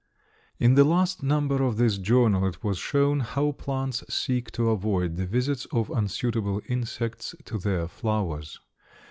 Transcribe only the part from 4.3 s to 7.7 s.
to avoid the visits of unsuitable insects to